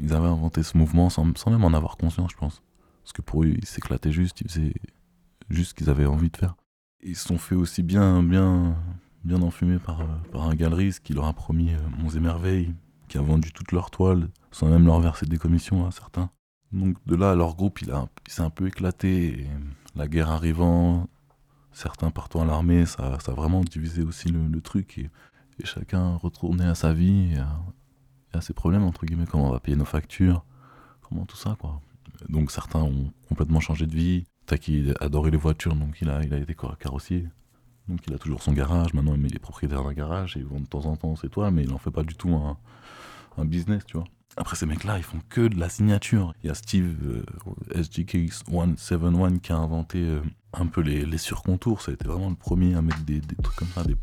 ils 0.02 0.14
avaient 0.14 0.28
inventé 0.28 0.64
ce 0.64 0.78
mouvement 0.78 1.10
sans, 1.10 1.26
même 1.26 1.64
en 1.64 1.74
avoir 1.74 1.98
conscience, 1.98 2.32
je 2.32 2.38
pense. 2.38 2.64
Parce 3.04 3.14
que 3.14 3.22
pour 3.22 3.44
eux, 3.44 3.48
ils 3.48 3.66
s'éclataient 3.66 4.12
juste, 4.12 4.42
ils 4.42 4.50
faisaient 4.50 4.74
juste 5.50 5.70
ce 5.70 5.74
qu'ils 5.76 5.90
avaient 5.90 6.06
envie 6.06 6.30
de 6.30 6.38
faire. 6.38 6.56
Ils 7.02 7.16
se 7.16 7.28
sont 7.28 7.38
fait 7.38 7.56
aussi 7.56 7.84
bien, 7.84 8.24
bien, 8.24 8.76
bien 9.24 9.42
enfumés 9.42 9.80
par, 9.80 10.06
par 10.32 10.50
un 10.50 10.56
galeriste 10.56 11.04
qui 11.04 11.14
leur 11.14 11.26
a 11.26 11.34
promis 11.34 11.74
euh, 11.74 11.78
Monts 11.98 12.16
et 12.16 12.20
Merveilles, 12.20 12.74
qui 13.08 13.18
a 13.18 13.22
vendu 13.22 13.52
toutes 13.54 13.72
leurs 13.72 13.92
toiles, 13.92 14.30
sans 14.52 14.68
même 14.68 14.86
leur 14.86 15.00
verser 15.00 15.26
des 15.26 15.38
commissions 15.38 15.86
à 15.86 15.92
certains. 15.92 16.30
Donc 16.72 16.98
de 17.06 17.16
là, 17.16 17.36
leur 17.36 17.56
groupe, 17.56 17.82
il, 17.82 17.90
il 17.90 18.32
s'est 18.32 18.42
un 18.42 18.50
peu 18.50 18.68
éclaté. 18.68 19.48
la 19.96 20.08
guerre 20.08 20.30
arrivant, 20.30 21.08
certains 21.78 22.10
partant 22.10 22.42
à 22.42 22.46
l'armée, 22.46 22.86
ça, 22.86 23.20
ça 23.20 23.32
a 23.32 23.36
vraiment 23.36 23.62
divisé 23.62 24.02
aussi 24.02 24.30
le, 24.30 24.62
truc. 24.62 24.98
Et, 24.98 25.10
chacun 25.64 26.16
retournait 26.16 26.66
à 26.66 26.76
sa 26.76 26.94
vie 26.94 27.34
et 27.34 27.38
à, 28.36 28.42
ses 28.42 28.54
problèmes, 28.54 28.84
entre 28.84 29.06
guillemets, 29.06 29.26
comment 29.26 29.50
on 29.50 29.52
va 29.52 29.60
payer 29.60 29.78
nos 29.78 29.86
factures, 29.86 30.44
comment 31.02 31.26
tout 31.26 31.38
ça, 31.38 31.56
quoi. 31.60 31.82
Donc 32.30 32.52
certains 32.52 32.82
ont 32.82 33.12
complètement 33.30 33.60
changé 33.60 33.86
de 33.86 33.96
vie. 33.96 34.26
Taki 34.48 34.94
adorait 35.00 35.32
les 35.32 35.38
voitures, 35.38 35.76
donc 35.76 35.98
il 36.02 36.10
a, 36.10 36.24
il 36.24 36.34
a 36.34 36.38
été 36.38 36.56
carrossier. 36.80 37.28
Donc 37.88 38.00
il 38.08 38.14
a 38.14 38.18
toujours 38.18 38.42
son 38.42 38.54
garage. 38.54 38.94
Maintenant, 38.94 39.16
il 39.16 39.36
est 39.36 39.40
propriétaire 39.40 39.84
d'un 39.84 39.94
garage 39.94 40.36
et 40.36 40.40
il 40.40 40.46
vend 40.46 40.60
de 40.60 40.66
temps 40.66 40.86
en 40.86 40.96
temps 40.96 41.16
ses 41.16 41.30
toits, 41.30 41.52
mais 41.52 41.64
il 41.64 41.70
n'en 41.70 41.78
fait 41.78 41.92
pas 41.92 42.04
du 42.04 42.16
tout 42.16 42.34
un 43.38 43.46
business, 43.46 43.86
tu 43.86 43.98
vois. 43.98 44.08
Après, 44.36 44.56
ces 44.56 44.66
mecs-là, 44.66 44.98
ils 44.98 45.04
font 45.04 45.22
que 45.30 45.48
de 45.48 45.60
la 45.60 45.70
signature. 45.70 46.34
Il 46.44 46.48
y 46.48 46.50
a 46.50 46.54
Steve 46.56 46.96
euh, 47.06 47.24
SGK171 47.74 49.40
qui 49.40 49.52
a 49.52 49.58
inventé 49.58 50.00
euh, 50.00 50.22
un 50.54 50.68
peu 50.68 50.82
les, 50.82 51.06
les, 51.06 51.18
surcontours. 51.18 51.82
Ça 51.82 51.92
a 51.92 51.94
été 51.94 52.08
vraiment 52.08 52.30
le 52.30 52.36
premier 52.36 52.76
à 52.76 52.82
mettre 52.82 53.04
des, 53.04 53.20
des 53.20 53.36
trucs 53.36 53.56
comme 53.56 53.70
ça. 53.70 53.84
Des... 53.84 53.96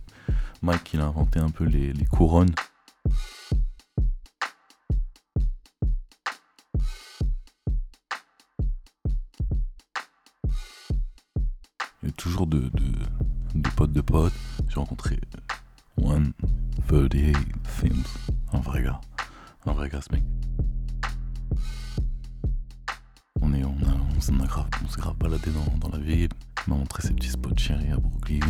Mike, 0.62 0.94
il 0.94 1.00
a 1.00 1.04
inventé 1.04 1.38
un 1.38 1.50
peu 1.50 1.64
les, 1.64 1.92
les 1.92 2.04
couronnes. 2.06 2.54
Il 12.02 12.08
y 12.08 12.08
a 12.08 12.12
toujours 12.16 12.46
de, 12.46 12.58
de, 12.58 12.92
de 13.54 13.68
potes 13.70 13.92
de 13.92 14.00
potes. 14.00 14.32
J'ai 14.68 14.80
rencontré 14.80 15.20
138 15.98 17.36
Films, 17.64 18.02
un 18.52 18.60
vrai 18.60 18.82
gars. 18.82 19.00
Un 19.66 19.72
vrai 19.72 19.88
gars, 19.88 20.00
ce 20.00 20.12
mec. 20.12 20.22
On 23.40 23.52
est, 23.54 23.64
on, 23.64 23.70
a, 23.70 24.16
on 24.16 24.20
s'est 24.20 24.32
grave, 24.32 24.68
grave 24.96 25.16
baladé 25.16 25.50
dans, 25.50 25.88
dans 25.88 25.96
la 25.96 26.02
ville. 26.02 26.28
Il 26.66 26.70
m'a 26.70 26.76
montré 26.76 27.02
ses 27.02 27.14
petits 27.14 27.30
spots 27.30 27.56
chéris 27.56 27.90
à 27.90 27.96
Brooklyn. 27.96 28.40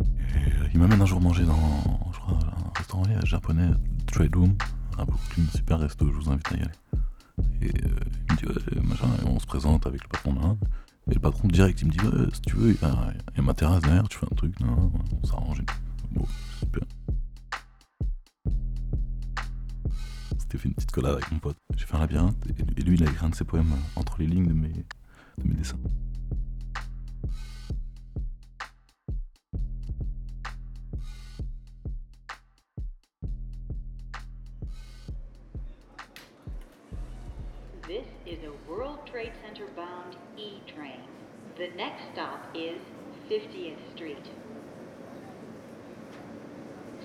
Et 0.00 0.36
euh, 0.36 0.68
il 0.72 0.80
m'amène 0.80 1.00
un 1.00 1.06
jour 1.06 1.20
manger 1.20 1.44
dans, 1.44 2.10
je 2.12 2.18
crois, 2.18 2.38
un 2.38 2.78
restaurant 2.78 3.04
japonais, 3.24 3.70
Trade 4.06 4.34
Room, 4.34 4.54
à 4.98 5.04
Brooklyn, 5.04 5.44
super 5.54 5.78
resto, 5.78 6.06
je 6.06 6.12
vous 6.12 6.30
invite 6.30 6.52
à 6.52 6.56
y 6.56 6.60
aller. 6.60 6.70
Et 7.62 7.84
euh, 7.84 7.88
il 8.28 8.32
me 8.32 8.36
dit, 8.36 8.46
ouais, 8.46 8.82
machin, 8.82 9.08
on 9.26 9.38
se 9.38 9.46
présente 9.46 9.86
avec 9.86 10.02
le 10.02 10.08
patron 10.08 10.34
d'Inde. 10.34 10.58
Et 11.10 11.14
le 11.14 11.20
patron 11.20 11.48
direct, 11.48 11.80
il 11.82 11.88
me 11.88 11.92
dit, 11.92 12.00
ouais, 12.00 12.26
si 12.32 12.40
tu 12.42 12.56
veux, 12.56 12.70
il 12.70 12.80
y, 12.80 12.84
a, 12.84 13.42
ma 13.42 13.54
terrasse 13.54 13.82
derrière, 13.82 14.08
tu 14.08 14.18
fais 14.18 14.26
un 14.30 14.34
truc, 14.34 14.58
non, 14.60 14.92
on 15.22 15.26
s'arrange. 15.26 15.62
Bon, 16.12 16.26
super. 20.54 20.62
fait 20.62 20.68
une 20.68 20.74
petite 20.74 20.90
collade 20.92 21.14
avec 21.14 21.30
mon 21.32 21.38
pote. 21.38 21.56
J'ai 21.76 21.86
fait 21.86 21.96
un 21.96 22.00
labyrinthe 22.00 22.36
et 22.76 22.82
lui, 22.82 22.96
il 22.96 23.02
a 23.02 23.10
écrit 23.10 23.26
un 23.26 23.30
de 23.30 23.34
ses 23.34 23.44
poèmes 23.44 23.74
entre 23.96 24.16
les 24.18 24.26
lignes 24.26 24.46
de 24.46 24.52
mes, 24.52 24.68
de 24.68 25.48
mes 25.48 25.54
dessins. 25.54 25.78
This 37.86 38.06
is 38.26 38.38
a 38.44 38.70
World 38.70 38.98
Trade 39.06 39.32
Center 39.44 39.66
bound 39.76 40.16
E 40.38 40.60
train. 40.66 41.00
The 41.56 41.68
next 41.76 42.02
stop 42.12 42.40
is 42.54 42.80
50th 43.30 43.76
Street. 43.94 44.30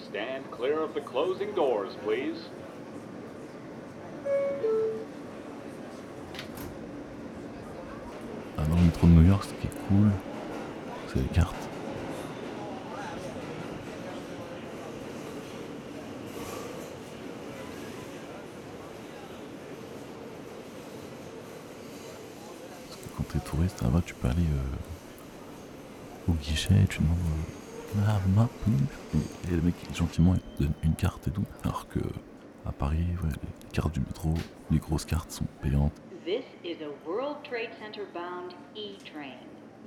Stand 0.10 0.50
clear 0.50 0.82
of 0.82 0.94
the 0.94 1.02
closing 1.02 1.54
doors, 1.54 1.96
please. 2.04 2.50
Métro 8.90 9.06
de 9.06 9.12
New 9.12 9.28
York, 9.28 9.44
ce 9.44 9.54
qui 9.62 9.68
est 9.68 9.88
cool, 9.88 10.10
c'est 11.08 11.20
les 11.20 11.28
cartes. 11.28 11.54
Parce 22.88 23.00
que 23.00 23.08
quand 23.16 23.24
t'es 23.32 23.40
touriste, 23.40 23.80
là-bas, 23.84 24.02
tu 24.04 24.16
peux 24.16 24.28
aller 24.28 24.38
euh, 24.42 26.32
au 26.32 26.34
guichet, 26.34 26.74
tu 26.90 27.00
demandes 27.00 27.18
euh, 27.98 28.02
ah, 28.08 28.20
map, 28.36 28.50
et 29.52 29.56
le 29.56 29.62
mec 29.62 29.76
gentiment 29.94 30.34
il 30.34 30.66
donne 30.66 30.74
une 30.82 30.96
carte 30.96 31.28
et 31.28 31.32
tout. 31.32 31.46
Alors 31.64 31.88
que 31.90 32.00
à 32.66 32.72
Paris, 32.72 33.06
les 33.24 33.70
cartes 33.72 33.94
du 33.94 34.00
métro, 34.00 34.34
les 34.72 34.80
grosses 34.80 35.06
cartes 35.06 35.32
sont 35.32 35.46
payantes. 35.62 35.94
This 36.26 36.44
is 36.66 36.82
a 36.82 36.92
World 37.08 37.46
Trade 37.46 37.70
Center 37.80 38.06
bound 38.14 38.54
E 38.76 38.98
train. 39.06 39.40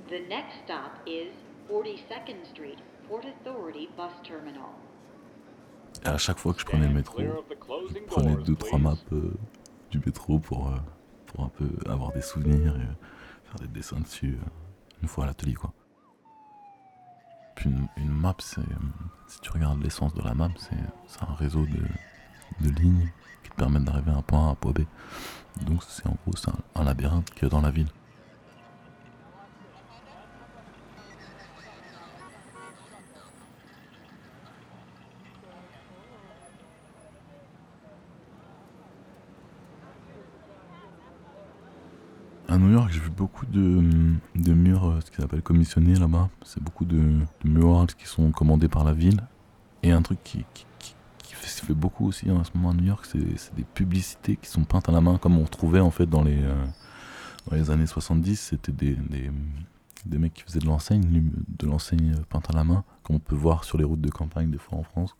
The 0.09 0.21
next 0.27 0.55
stop 0.65 0.97
is 1.05 1.31
42nd 1.69 2.47
Street, 2.51 2.79
Port 3.07 3.23
Authority 3.23 3.87
Bus 3.95 4.13
Terminal. 4.23 4.73
Et 6.03 6.07
à 6.07 6.17
chaque 6.17 6.39
fois 6.39 6.53
que 6.53 6.59
je 6.59 6.65
prenais 6.65 6.87
le 6.87 6.93
métro, 6.93 7.21
je 7.21 7.99
prenais 8.07 8.35
deux 8.37 8.55
trois 8.55 8.79
maps 8.79 8.97
euh, 9.11 9.31
du 9.91 9.99
métro 9.99 10.39
pour, 10.39 10.69
euh, 10.69 10.77
pour 11.27 11.45
un 11.45 11.49
peu 11.49 11.69
avoir 11.87 12.11
des 12.13 12.21
souvenirs 12.21 12.75
et 12.77 13.47
faire 13.47 13.59
des 13.61 13.67
dessins 13.67 13.99
dessus 13.99 14.39
euh, 14.41 14.49
une 15.03 15.07
fois 15.07 15.25
à 15.25 15.27
l'atelier 15.27 15.53
quoi. 15.53 15.71
Puis 17.55 17.69
une, 17.69 17.87
une 17.97 18.11
map, 18.11 18.35
c'est 18.39 18.61
si 19.27 19.39
tu 19.39 19.51
regardes 19.51 19.83
l'essence 19.83 20.15
de 20.15 20.23
la 20.23 20.33
map, 20.33 20.49
c'est 20.57 21.21
un 21.21 21.33
réseau 21.35 21.63
de, 21.67 21.79
de 22.61 22.69
lignes 22.69 23.09
qui 23.43 23.49
te 23.49 23.55
permettent 23.55 23.83
d'arriver 23.83 24.11
à 24.11 24.15
un 24.15 24.21
point 24.21 24.45
A 24.45 24.47
à 24.47 24.51
un 24.51 24.55
point 24.55 24.71
B. 24.71 24.79
Donc 25.61 25.83
c'est 25.87 26.07
en 26.07 26.17
gros 26.25 26.33
un, 26.47 26.81
un 26.81 26.83
labyrinthe 26.83 27.29
qu'il 27.31 27.43
y 27.43 27.45
a 27.45 27.49
dans 27.49 27.61
la 27.61 27.71
ville. 27.71 27.87
À 42.53 42.57
New 42.59 42.71
York, 42.71 42.91
j'ai 42.91 42.99
vu 42.99 43.09
beaucoup 43.09 43.47
de, 43.47 43.81
de 44.35 44.53
murs, 44.53 44.85
euh, 44.85 44.99
ce 45.03 45.09
qu'ils 45.09 45.23
appellent 45.23 45.41
commissionnés 45.41 45.95
là-bas. 45.95 46.29
C'est 46.43 46.61
beaucoup 46.61 46.85
de, 46.85 46.99
de, 47.43 47.49
murals 47.49 47.87
qui 47.95 48.05
sont 48.05 48.31
commandés 48.31 48.67
par 48.67 48.83
la 48.83 48.93
ville. 48.93 49.19
Et 49.81 49.91
un 49.91 50.03
truc 50.03 50.19
qui, 50.23 50.45
fait 51.63 51.73
beaucoup 51.73 52.07
aussi 52.07 52.29
en 52.29 52.43
ce 52.43 52.51
moment 52.55 52.71
à 52.71 52.73
New 52.73 52.85
York, 52.85 53.05
c'est 53.05 53.55
des 53.55 53.63
publicités 53.63 54.35
qui 54.35 54.47
sont 54.47 54.63
peintes 54.63 54.89
à 54.89 54.91
la 54.91 55.01
main, 55.01 55.17
comme 55.17 55.37
on 55.37 55.43
retrouvait 55.43 55.79
en 55.79 55.91
fait 55.91 56.05
dans 56.05 56.23
les, 56.23 56.41
euh, 56.43 56.65
dans 57.49 57.55
les 57.55 57.71
années 57.71 57.87
70. 57.87 58.39
C'était 58.39 58.71
des, 58.71 58.97
des, 60.05 60.17
mecs 60.17 60.33
qui 60.33 60.43
faisaient 60.43 60.59
de 60.59 60.65
l'enseigne, 60.65 61.31
de 61.47 61.65
l'enseigne 61.65 62.15
peinte 62.29 62.49
à 62.49 62.53
la 62.53 62.63
main, 62.63 62.83
comme 63.03 63.15
on 63.17 63.19
peut 63.19 63.35
voir 63.35 63.63
sur 63.63 63.77
les 63.77 63.83
routes 63.83 64.01
de 64.01 64.09
campagne 64.09 64.51
des 64.51 64.57
fois 64.57 64.77
en 64.77 64.83
France. 64.83 65.15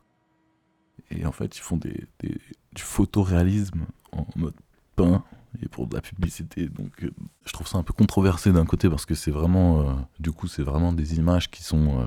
Et 1.09 1.25
en 1.25 1.31
fait, 1.31 1.57
ils 1.57 1.61
font 1.61 1.77
des 1.77 2.07
du 2.21 2.81
photoréalisme 2.81 3.85
en 4.11 4.25
mode 4.35 4.55
peint 4.95 5.23
et 5.61 5.67
pour 5.67 5.87
de 5.87 5.95
la 5.95 6.01
publicité. 6.01 6.67
Donc, 6.67 7.03
euh, 7.03 7.11
je 7.45 7.53
trouve 7.53 7.67
ça 7.67 7.77
un 7.77 7.83
peu 7.83 7.93
controversé 7.93 8.51
d'un 8.51 8.65
côté 8.65 8.89
parce 8.89 9.05
que 9.05 9.15
c'est 9.15 9.31
vraiment, 9.31 9.81
euh, 9.81 9.93
du 10.19 10.31
coup, 10.31 10.47
c'est 10.47 10.63
vraiment 10.63 10.91
des 10.93 11.17
images 11.17 11.51
qui 11.51 11.63
sont 11.63 12.05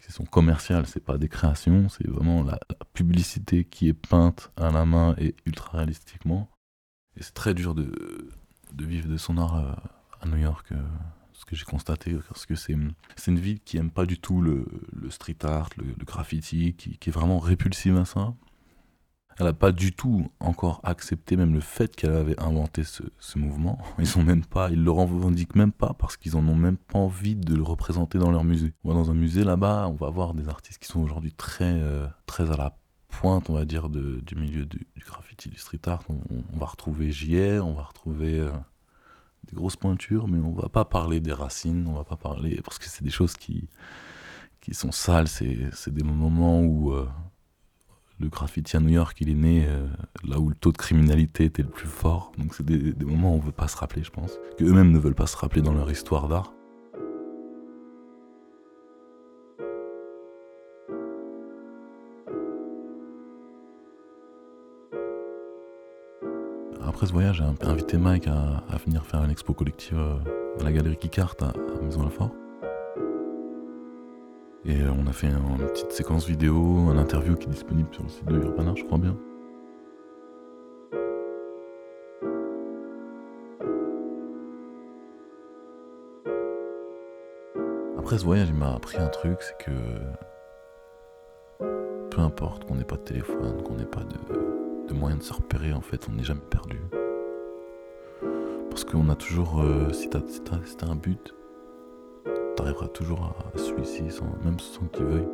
qui 0.00 0.12
sont 0.12 0.24
commerciales, 0.24 0.86
c'est 0.86 1.04
pas 1.04 1.18
des 1.18 1.28
créations, 1.28 1.88
c'est 1.88 2.08
vraiment 2.08 2.42
la, 2.42 2.58
publicité 2.92 3.64
qui 3.64 3.88
est 3.88 3.94
peinte 3.94 4.50
à 4.56 4.70
la 4.70 4.84
main 4.84 5.14
et 5.16 5.34
ultra 5.46 5.78
réalistiquement. 5.78 6.50
Et 7.16 7.22
c'est 7.22 7.34
très 7.34 7.54
dur 7.54 7.74
de, 7.74 7.92
vivre 8.78 9.08
de 9.08 9.16
son 9.16 9.38
art 9.38 9.56
euh, 9.56 9.72
à, 10.20 10.26
New 10.26 10.36
York, 10.36 10.72
euh, 10.72 10.82
ce 11.32 11.44
que 11.44 11.56
j'ai 11.56 11.64
constaté, 11.64 12.16
parce 12.28 12.46
que 12.46 12.54
c'est 12.54 12.72
une 12.72 13.38
ville 13.38 13.60
qui 13.60 13.78
aime 13.78 13.90
pas 13.90 14.06
du 14.06 14.18
tout 14.18 14.42
le, 14.42 14.66
le 14.92 15.10
street 15.10 15.38
art, 15.44 15.70
le, 15.76 16.04
graffiti, 16.04 16.74
qui, 16.74 16.98
qui, 16.98 17.10
est 17.10 17.12
vraiment 17.12 17.38
répulsive 17.38 17.96
à 17.96 18.04
ça. 18.04 18.34
Elle 19.40 19.46
n'a 19.46 19.52
pas 19.54 19.72
du 19.72 19.92
tout 19.92 20.30
encore 20.38 20.82
accepté 20.84 21.34
même 21.34 21.54
le 21.54 21.60
fait 21.60 21.96
qu'elle 21.96 22.12
avait 22.12 22.38
inventé 22.38 22.82
ce, 22.84 23.38
mouvement. 23.38 23.78
Ils 23.98 24.18
ont 24.18 24.22
le 24.22 24.90
revendiquent 24.90 25.54
même 25.54 25.72
pas 25.72 25.94
parce 25.98 26.18
qu'ils 26.18 26.36
en 26.36 26.46
ont 26.46 26.54
même 26.54 26.76
pas 26.76 26.98
envie 26.98 27.36
de 27.36 27.54
le 27.54 27.62
représenter 27.62 28.18
dans 28.18 28.30
leur 28.30 28.44
musée. 28.44 28.74
On 28.84 28.90
va 28.90 28.94
dans 28.94 29.10
un 29.10 29.14
musée 29.14 29.42
là-bas, 29.42 29.88
on 29.88 29.94
va 29.94 30.10
voir 30.10 30.34
des 30.34 30.50
artistes 30.50 30.78
qui 30.82 30.88
sont 30.88 31.00
aujourd'hui 31.00 31.32
très, 31.32 31.72
euh, 31.72 32.06
très 32.26 32.50
à 32.50 32.56
la 32.58 32.76
pointe, 33.08 33.48
on 33.48 33.54
va 33.54 33.64
dire, 33.64 33.88
du 33.88 34.34
milieu 34.36 34.66
du, 34.66 34.86
graffiti, 34.98 35.48
du 35.48 35.56
street 35.56 35.80
art. 35.86 36.02
On, 36.08 36.58
va 36.58 36.66
retrouver 36.66 37.10
JR, 37.10 37.66
on 37.66 37.72
va 37.72 37.84
retrouver 37.84 38.40
euh, 38.40 38.50
des 39.44 39.56
grosses 39.56 39.76
pointures, 39.76 40.28
mais 40.28 40.38
on 40.38 40.52
va 40.52 40.68
pas 40.68 40.84
parler 40.84 41.20
des 41.20 41.32
racines, 41.32 41.86
on 41.86 41.94
va 41.94 42.04
pas 42.04 42.16
parler 42.16 42.60
parce 42.62 42.78
que 42.78 42.84
c'est 42.88 43.04
des 43.04 43.10
choses 43.10 43.34
qui 43.34 43.68
qui 44.60 44.74
sont 44.74 44.92
sales. 44.92 45.28
C'est 45.28 45.70
c'est 45.72 45.94
des 45.94 46.04
moments 46.04 46.60
où 46.60 46.92
euh, 46.92 47.08
le 48.20 48.28
graffiti 48.28 48.76
à 48.76 48.80
New 48.80 48.90
York, 48.90 49.16
il 49.20 49.30
est 49.30 49.34
né 49.34 49.64
euh, 49.66 49.86
là 50.24 50.38
où 50.38 50.50
le 50.50 50.54
taux 50.54 50.72
de 50.72 50.76
criminalité 50.76 51.44
était 51.44 51.62
le 51.62 51.68
plus 51.68 51.88
fort. 51.88 52.32
Donc 52.38 52.54
c'est 52.54 52.64
des, 52.64 53.04
moments 53.04 53.32
où 53.32 53.36
on 53.36 53.40
veut 53.40 53.50
pas 53.50 53.66
se 53.66 53.76
rappeler, 53.76 54.04
je 54.04 54.10
pense, 54.10 54.38
que 54.58 54.64
eux-mêmes 54.64 54.92
ne 54.92 54.98
veulent 54.98 55.14
pas 55.14 55.26
se 55.26 55.36
rappeler 55.36 55.62
dans 55.62 55.72
leur 55.72 55.90
histoire 55.90 56.28
d'art. 56.28 56.52
Après 66.86 67.06
ce 67.06 67.12
voyage, 67.12 67.42
j'ai 67.60 67.66
invité 67.66 67.96
Mike 67.96 68.26
à, 68.26 68.62
à 68.68 68.76
venir 68.76 69.06
faire 69.06 69.24
une 69.24 69.30
expo 69.30 69.54
collective 69.54 69.96
euh, 69.96 70.18
à 70.60 70.64
la 70.64 70.72
galerie 70.72 70.98
Kikart 70.98 71.42
à, 71.42 71.48
à 71.48 71.82
Maison-Lafort. 71.82 72.30
Et 74.66 74.82
euh, 74.82 74.90
on 74.98 75.06
a 75.06 75.12
fait 75.12 75.28
un- 75.28 75.56
une 75.58 75.66
petite 75.66 75.92
séquence 75.92 76.26
vidéo, 76.26 76.88
un 76.90 76.98
interview 76.98 77.34
qui 77.34 77.46
est 77.46 77.50
disponible 77.50 77.88
sur 77.92 78.02
le 78.02 78.08
site 78.08 78.26
de 78.26 78.36
Urban 78.36 78.66
Art, 78.68 78.76
je 78.76 78.84
crois 78.84 78.98
bien. 78.98 79.16
Après 87.98 88.18
ce 88.18 88.24
voyage, 88.24 88.48
il 88.48 88.54
m'a 88.54 88.74
appris 88.74 88.98
un 88.98 89.08
truc, 89.08 89.36
c'est 89.40 89.56
que 89.64 89.70
peu 92.10 92.20
importe 92.20 92.64
qu'on 92.64 92.74
n'ait 92.74 92.84
pas 92.84 92.96
de 92.96 93.02
téléphone, 93.02 93.62
qu'on 93.62 93.74
n'ait 93.74 93.84
pas 93.84 94.00
de, 94.02 94.88
de 94.88 94.94
moyen 94.94 95.16
de 95.16 95.22
se 95.22 95.32
repérer, 95.32 95.72
en 95.72 95.80
fait, 95.80 96.06
on 96.08 96.12
n'est 96.12 96.24
jamais 96.24 96.40
perdu. 96.50 96.80
Parce 98.70 98.84
qu'on 98.84 99.08
a 99.10 99.14
toujours, 99.16 99.60
euh, 99.62 99.92
si 99.92 100.08
t'as 100.08 100.20
un 100.86 100.96
but, 100.96 101.34
t'arriveras 102.56 102.88
toujours 102.88 103.34
à 103.54 103.58
celui-ci, 103.58 104.02
même 104.44 104.58
sans 104.58 104.86
que 104.86 104.98
tu 104.98 105.04
veuilles. 105.04 105.28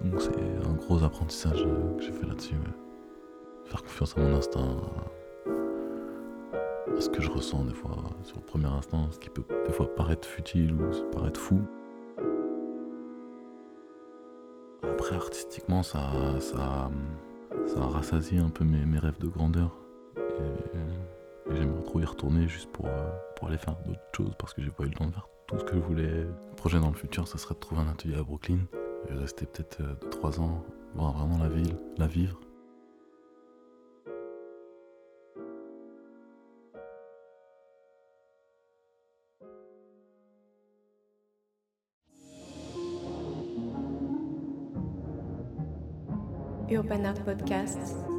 Donc 0.00 0.20
c'est 0.20 0.68
un 0.68 0.74
gros 0.74 1.02
apprentissage 1.02 1.64
euh, 1.66 1.96
que 1.96 2.02
j'ai 2.02 2.12
fait 2.12 2.26
là-dessus. 2.26 2.54
Faire 3.64 3.82
confiance 3.82 4.16
à 4.16 4.20
mon 4.20 4.36
instinct, 4.36 4.76
à, 6.96 7.00
ce 7.00 7.08
que 7.08 7.22
je 7.22 7.30
ressens 7.30 7.64
des 7.64 7.74
fois, 7.74 7.96
sur 8.22 8.36
le 8.36 8.42
premier 8.42 8.66
instant, 8.66 9.10
ce 9.10 9.18
qui 9.18 9.30
peut 9.30 9.44
des 9.66 9.72
fois 9.72 9.92
paraître 9.94 10.28
futile 10.28 10.74
ou 10.74 11.10
paraître 11.10 11.40
fou. 11.40 11.60
Après, 14.82 15.16
artistiquement, 15.16 15.82
ça, 15.82 16.00
ça, 16.40 16.90
ça 17.66 17.80
a 17.80 17.86
rassasié 17.86 18.38
un 18.38 18.50
peu 18.50 18.64
mes, 18.64 18.98
rêves 18.98 19.18
de 19.18 19.28
grandeur. 19.28 19.70
Et, 20.16 20.20
et 21.50 21.56
j'aimerais 21.56 21.82
trop 21.82 22.00
y 22.00 22.04
retourner 22.04 22.48
juste 22.48 22.70
pour, 22.72 22.86
euh, 22.86 23.10
pour 23.36 23.48
aller 23.48 23.58
faire 23.58 23.76
d'autres 23.86 24.00
choses 24.16 24.34
parce 24.38 24.54
que 24.54 24.62
j'ai 24.62 24.70
pas 24.70 24.84
eu 24.84 24.88
le 24.88 24.94
temps 24.94 25.06
de 25.06 25.12
faire 25.12 25.28
tout 25.46 25.58
ce 25.58 25.64
que 25.64 25.74
je 25.74 25.80
voulais. 25.80 26.24
Le 26.24 26.56
projet 26.56 26.80
dans 26.80 26.88
le 26.88 26.96
futur, 26.96 27.28
ça 27.28 27.38
serait 27.38 27.54
de 27.54 27.60
trouver 27.60 27.82
un 27.82 27.88
atelier 27.88 28.16
à 28.16 28.22
Brooklyn 28.22 28.60
et 29.10 29.14
rester 29.14 29.46
peut-être 29.46 29.82
2-3 30.00 30.40
ans, 30.40 30.64
voir 30.94 31.12
vraiment 31.12 31.38
la 31.38 31.48
ville, 31.48 31.76
la 31.98 32.06
vivre. 32.06 32.40
Urban 46.70 47.04
Art 47.04 47.22
Podcast. 47.24 48.13